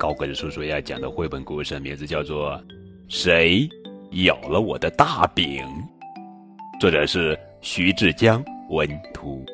[0.00, 2.52] 高个子叔叔要讲的绘本故事名字叫做
[3.06, 3.68] 《谁
[4.24, 5.62] 咬了我的大饼》，
[6.80, 9.44] 作者是徐志江文图。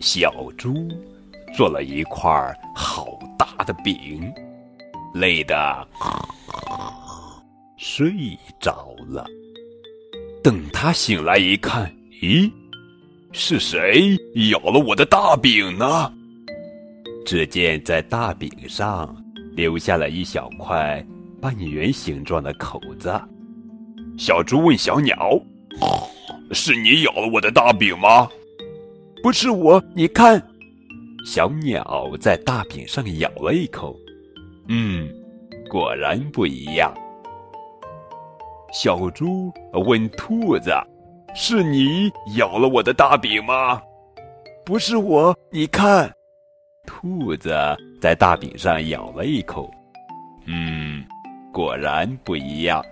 [0.00, 0.72] 小猪
[1.56, 2.30] 做了一块
[2.72, 4.32] 好大的饼，
[5.12, 5.88] 累得
[7.78, 8.12] 睡
[8.60, 9.26] 着了。
[10.40, 11.92] 等他醒来一看，
[12.22, 12.48] 咦，
[13.32, 14.16] 是谁
[14.52, 16.14] 咬了我的大饼呢？
[17.24, 19.16] 只见在大饼上
[19.54, 21.04] 留下了一小块
[21.40, 23.12] 半圆形状的口子。
[24.18, 25.40] 小猪问小鸟
[26.52, 28.28] ：“是你咬了我的大饼吗
[29.22, 30.40] ？”“不是我，你看。”
[31.24, 33.96] 小鸟在大饼上咬了一口
[34.68, 35.08] ，“嗯，
[35.70, 36.92] 果然不一样。”
[38.72, 39.52] 小猪
[39.86, 40.72] 问兔子
[41.34, 43.80] ：“是你咬了我的大饼吗
[44.64, 46.12] ？”“不是我，你看。”
[46.84, 47.54] 兔子
[48.00, 49.70] 在大饼上咬了一口，
[50.46, 51.04] 嗯，
[51.52, 52.82] 果然不一样。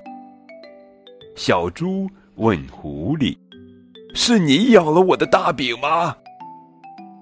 [1.37, 3.37] 小猪问狐狸
[4.15, 6.17] ：“是你咬了我的大饼吗？”“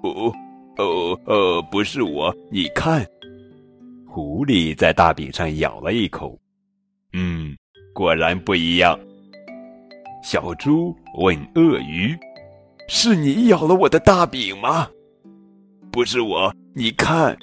[0.04, 0.32] 哦，
[0.76, 3.04] 哦，呃，不是我，你看。”
[4.06, 6.38] 狐狸在大饼上咬了一口，
[7.12, 7.56] 嗯，
[7.94, 8.98] 果然不一样。
[10.22, 12.18] 小猪问鳄鱼
[12.88, 14.86] ：“是你咬了我的大饼吗？”
[15.90, 17.36] 不是我，你看。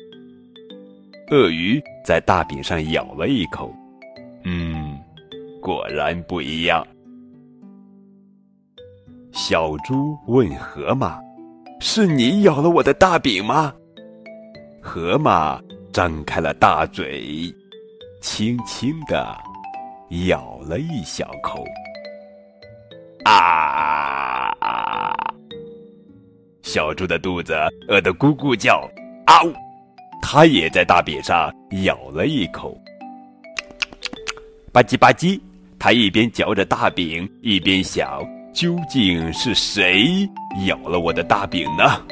[1.31, 3.73] 鳄鱼在大饼上咬了一口，
[4.43, 4.95] 嗯，
[5.59, 6.85] 果然不一样。
[9.31, 11.19] 小猪问河马
[11.81, 13.73] ：“是你咬了我的大饼吗？”
[14.79, 15.59] 河马
[15.91, 17.51] 张开了大嘴，
[18.21, 19.35] 轻轻的
[20.27, 21.65] 咬了一小口。
[23.25, 24.34] 啊！
[26.75, 27.55] 小猪的肚子
[27.87, 28.85] 饿得咕咕叫，
[29.25, 29.53] 啊呜！
[30.21, 31.49] 它也在大饼上
[31.85, 32.77] 咬了一口，
[34.73, 35.39] 吧唧吧唧。
[35.79, 38.21] 它一边嚼着大饼，一边想：
[38.53, 40.29] 究竟是谁
[40.67, 42.05] 咬了我的大饼呢？